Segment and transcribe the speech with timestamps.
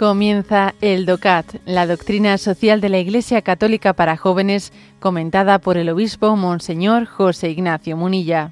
[0.00, 5.90] Comienza el DOCAT, la doctrina social de la Iglesia Católica para jóvenes, comentada por el
[5.90, 8.50] obispo Monseñor José Ignacio Munilla.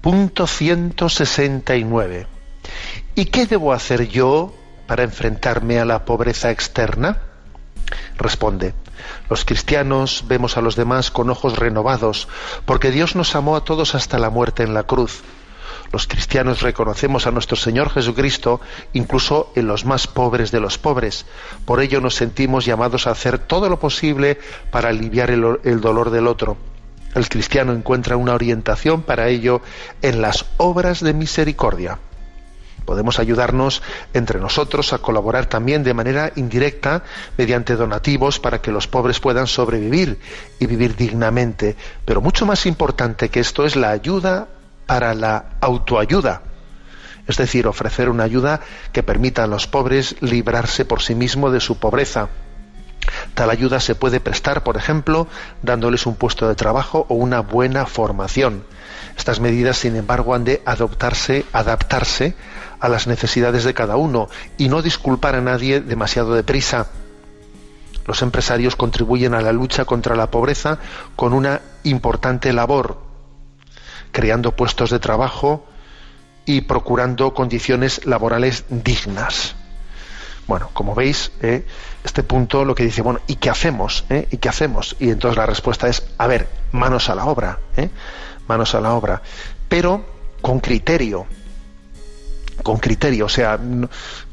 [0.00, 2.26] Punto 169.
[3.14, 4.52] ¿Y qué debo hacer yo
[4.88, 7.35] para enfrentarme a la pobreza externa?
[8.16, 8.74] Responde,
[9.28, 12.28] los cristianos vemos a los demás con ojos renovados,
[12.64, 15.22] porque Dios nos amó a todos hasta la muerte en la cruz.
[15.92, 18.60] Los cristianos reconocemos a nuestro Señor Jesucristo
[18.92, 21.26] incluso en los más pobres de los pobres.
[21.64, 24.38] Por ello nos sentimos llamados a hacer todo lo posible
[24.70, 26.56] para aliviar el, el dolor del otro.
[27.14, 29.62] El cristiano encuentra una orientación para ello
[30.02, 31.98] en las obras de misericordia.
[32.84, 33.82] Podemos ayudarnos
[34.14, 37.02] entre nosotros a colaborar también de manera indirecta
[37.36, 40.20] mediante donativos para que los pobres puedan sobrevivir
[40.60, 41.76] y vivir dignamente.
[42.04, 44.48] Pero mucho más importante que esto es la ayuda
[44.86, 46.42] para la autoayuda.
[47.26, 48.60] Es decir, ofrecer una ayuda
[48.92, 52.28] que permita a los pobres librarse por sí mismos de su pobreza.
[53.34, 55.28] Tal ayuda se puede prestar, por ejemplo,
[55.62, 58.64] dándoles un puesto de trabajo o una buena formación.
[59.16, 62.34] Estas medidas, sin embargo, han de adoptarse, adaptarse
[62.80, 66.88] a las necesidades de cada uno y no disculpar a nadie demasiado deprisa.
[68.06, 70.78] Los empresarios contribuyen a la lucha contra la pobreza
[71.16, 73.00] con una importante labor,
[74.12, 75.66] creando puestos de trabajo
[76.44, 79.56] y procurando condiciones laborales dignas.
[80.46, 81.66] Bueno, como veis, eh,
[82.04, 84.04] este punto lo que dice, bueno, ¿y qué hacemos?
[84.08, 84.28] Eh?
[84.30, 84.94] ¿Y qué hacemos?
[85.00, 87.90] Y entonces la respuesta es, a ver, manos a la obra, eh,
[88.46, 89.22] manos a la obra,
[89.68, 90.06] pero
[90.40, 91.26] con criterio,
[92.66, 93.60] con criterio, o sea,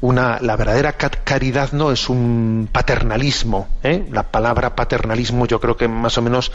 [0.00, 3.68] una, la verdadera caridad no es un paternalismo.
[3.84, 4.08] ¿eh?
[4.10, 6.50] La palabra paternalismo yo creo que más o menos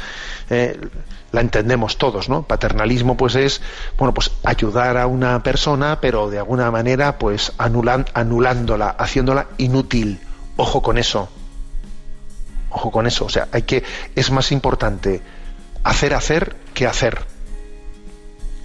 [0.50, 0.78] eh,
[1.32, 2.44] la entendemos todos, ¿no?
[2.44, 3.62] Paternalismo pues es,
[3.98, 10.20] bueno, pues ayudar a una persona, pero de alguna manera pues anulan, anulándola, haciéndola inútil.
[10.58, 11.30] Ojo con eso.
[12.72, 13.24] Ojo con eso.
[13.24, 13.86] O sea, hay que,
[14.18, 15.22] es más importante
[15.86, 17.26] hacer hacer que hacer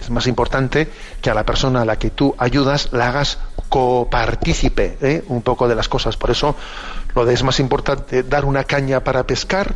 [0.05, 0.87] es más importante
[1.21, 3.39] que a la persona a la que tú ayudas la hagas
[3.69, 5.23] copartícipe ¿eh?
[5.27, 6.15] un poco de las cosas.
[6.15, 6.55] Por eso
[7.15, 9.73] lo de es más importante dar una caña para pescar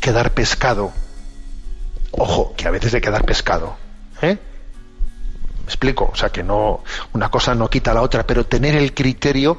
[0.00, 0.92] que dar pescado.
[2.12, 3.76] Ojo, que a veces hay que dar pescado.
[4.22, 4.38] ¿eh?
[5.72, 6.10] Explico?
[6.12, 9.58] O sea, que no, una cosa no quita la otra, pero tener el criterio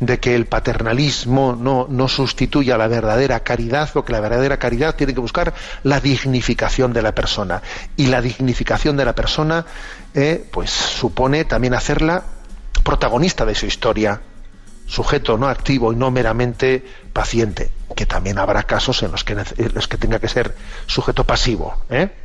[0.00, 4.58] de que el paternalismo no, no sustituye a la verdadera caridad, lo que la verdadera
[4.58, 7.62] caridad tiene que buscar la dignificación de la persona.
[7.96, 9.66] Y la dignificación de la persona,
[10.14, 12.24] eh, pues supone también hacerla
[12.82, 14.20] protagonista de su historia,
[14.86, 19.74] sujeto no activo y no meramente paciente, que también habrá casos en los que, en
[19.74, 20.54] los que tenga que ser
[20.86, 22.23] sujeto pasivo, ¿eh?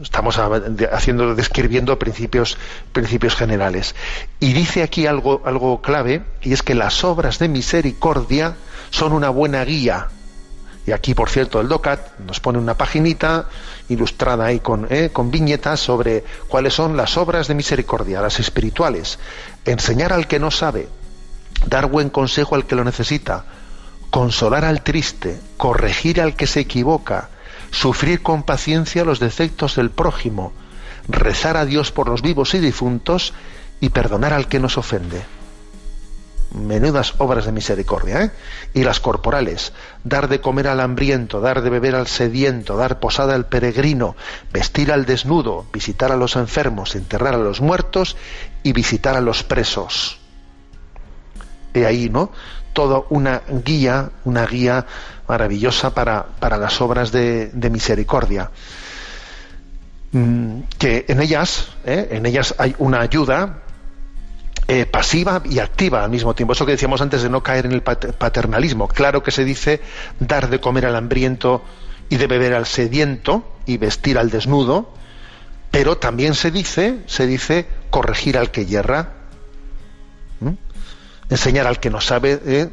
[0.00, 2.56] Estamos haciendo describiendo principios
[2.92, 3.94] principios generales.
[4.40, 8.56] Y dice aquí algo algo clave y es que las obras de misericordia
[8.90, 10.08] son una buena guía.
[10.86, 13.48] Y aquí por cierto el DOCAT nos pone una paginita
[13.88, 19.18] ilustrada ahí con, eh, con viñetas sobre cuáles son las obras de misericordia las espirituales.
[19.64, 20.88] Enseñar al que no sabe
[21.66, 23.44] dar buen consejo al que lo necesita
[24.10, 27.30] consolar al triste corregir al que se equivoca
[27.72, 30.52] sufrir con paciencia los defectos del prójimo,
[31.08, 33.32] rezar a Dios por los vivos y difuntos
[33.80, 35.20] y perdonar al que nos ofende.
[36.54, 38.30] Menudas obras de misericordia, ¿eh?
[38.74, 39.72] Y las corporales,
[40.04, 44.16] dar de comer al hambriento, dar de beber al sediento, dar posada al peregrino,
[44.52, 48.18] vestir al desnudo, visitar a los enfermos, enterrar a los muertos
[48.62, 50.20] y visitar a los presos.
[51.72, 52.30] He ahí, ¿no?
[52.72, 54.86] Toda una guía, una guía
[55.28, 58.50] maravillosa para, para las obras de, misericordia.
[60.12, 62.08] Mm, que en ellas, ¿eh?
[62.12, 63.62] en ellas hay una ayuda
[64.68, 66.52] eh, pasiva y activa al mismo tiempo.
[66.52, 68.88] Eso que decíamos antes de no caer en el paternalismo.
[68.88, 69.80] Claro que se dice
[70.20, 71.62] dar de comer al hambriento
[72.08, 74.92] y de beber al sediento y vestir al desnudo,
[75.70, 79.14] pero también se dice, se dice corregir al que yerra,
[81.32, 82.70] enseñar al que no sabe, ¿eh?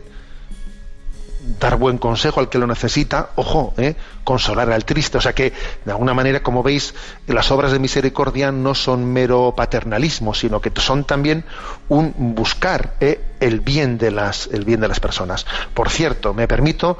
[1.59, 3.95] dar buen consejo al que lo necesita, ojo, ¿eh?
[4.23, 5.17] consolar al triste.
[5.17, 5.53] O sea que,
[5.85, 6.93] de alguna manera, como veis,
[7.27, 11.45] las obras de misericordia no son mero paternalismo, sino que son también
[11.87, 13.21] un buscar ¿eh?
[13.39, 15.45] el, bien de las, el bien de las personas.
[15.73, 16.97] Por cierto, me permito,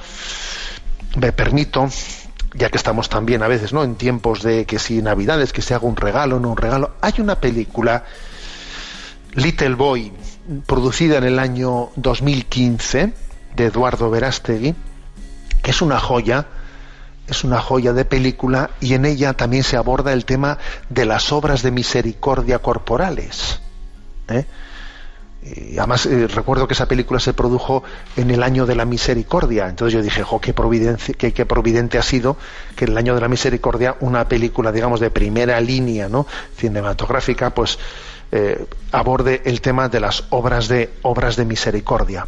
[1.18, 1.90] me permito,
[2.54, 3.84] ya que estamos también a veces, ¿no?
[3.84, 6.92] En tiempos de que si Navidades, que se haga un regalo, no un regalo.
[7.02, 8.04] Hay una película,
[9.36, 10.12] Little Boy,
[10.66, 13.14] producida en el año 2015
[13.56, 14.74] de Eduardo Verástegui,
[15.62, 16.48] que es una joya,
[17.28, 20.58] es una joya de película y en ella también se aborda el tema
[20.90, 23.62] de las obras de misericordia corporales.
[24.30, 24.46] ¿eh?
[25.42, 27.84] Y además eh, recuerdo que esa película se produjo
[28.18, 29.70] en el año de la misericordia.
[29.70, 32.36] Entonces yo dije, jo, qué, qué, providente ha sido
[32.76, 36.28] que en el año de la misericordia una película, digamos, de primera línea, ¿no?
[36.58, 37.80] cinematográfica, pues
[38.32, 42.28] eh, aborde el tema de las obras de obras de misericordia.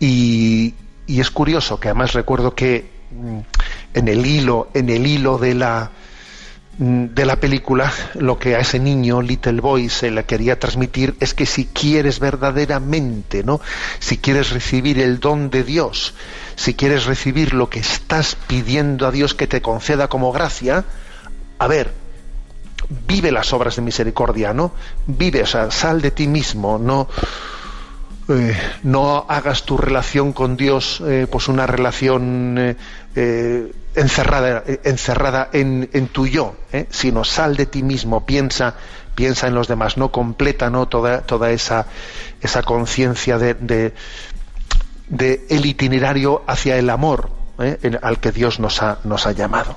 [0.00, 0.74] Y,
[1.06, 3.38] y es curioso que además recuerdo que mm,
[3.94, 5.90] en el hilo, en el hilo de la
[6.78, 11.14] Mm, de la película lo que a ese niño Little Boy se le quería transmitir
[11.20, 13.60] es que si quieres verdaderamente, ¿no?
[13.98, 16.14] Si quieres recibir el don de Dios,
[16.56, 20.86] si quieres recibir lo que estás pidiendo a Dios que te conceda como gracia,
[21.58, 21.92] a ver,
[23.06, 24.72] vive las obras de misericordia, ¿no?
[25.06, 27.08] Vive, o sea, sal de ti mismo, no
[28.28, 32.76] eh, no hagas tu relación con Dios eh, pues una relación
[33.16, 36.54] eh, encerrada, encerrada en, tu yo,
[36.90, 38.76] sino sal de ti mismo, piensa,
[39.16, 40.86] piensa en los demás, no completa ¿no?
[40.86, 41.86] toda, toda esa,
[42.40, 43.92] esa conciencia de,
[45.08, 47.30] de, el itinerario hacia el amor
[48.00, 49.76] al que Dios nos ha, nos ha llamado.